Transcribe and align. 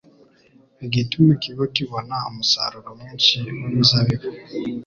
igatuma 0.85 1.29
ikigo 1.37 1.63
kibona 1.75 2.15
umusaruro 2.29 2.89
mwinshi 2.99 3.37
w’imizabibu 3.61 4.27